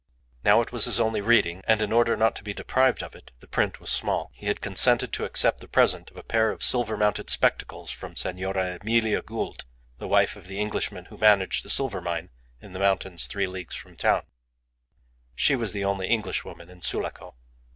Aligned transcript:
Now 0.43 0.61
it 0.61 0.71
was 0.71 0.85
his 0.85 0.99
only 0.99 1.21
reading, 1.21 1.61
and 1.67 1.79
in 1.79 1.91
order 1.91 2.17
not 2.17 2.35
to 2.37 2.43
be 2.43 2.55
deprived 2.55 3.03
of 3.03 3.13
it 3.15 3.29
(the 3.39 3.45
print 3.47 3.79
was 3.79 3.91
small) 3.91 4.31
he 4.33 4.47
had 4.47 4.59
consented 4.59 5.13
to 5.13 5.25
accept 5.25 5.59
the 5.59 5.67
present 5.67 6.09
of 6.09 6.17
a 6.17 6.23
pair 6.23 6.49
of 6.49 6.63
silver 6.63 6.97
mounted 6.97 7.29
spectacles 7.29 7.91
from 7.91 8.15
Senora 8.15 8.79
Emilia 8.81 9.21
Gould, 9.21 9.65
the 9.99 10.07
wife 10.07 10.35
of 10.35 10.47
the 10.47 10.59
Englishman 10.59 11.05
who 11.05 11.19
managed 11.19 11.63
the 11.63 11.69
silver 11.69 12.01
mine 12.01 12.31
in 12.59 12.73
the 12.73 12.79
mountains 12.79 13.27
three 13.27 13.45
leagues 13.45 13.75
from 13.75 13.91
the 13.91 13.97
town. 13.97 14.23
She 15.35 15.55
was 15.55 15.71
the 15.71 15.85
only 15.85 16.07
Englishwoman 16.07 16.71
in 16.71 16.81
Sulaco. 16.81 17.35